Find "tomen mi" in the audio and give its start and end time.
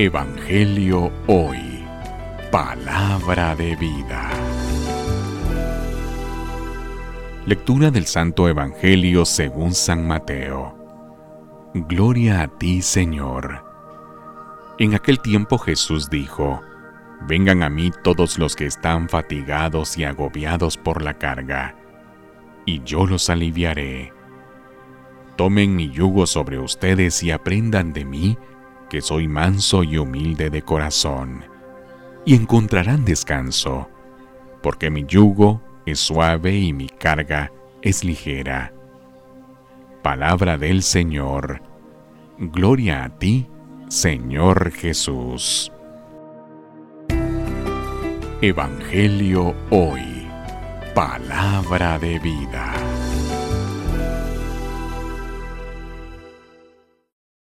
25.34-25.90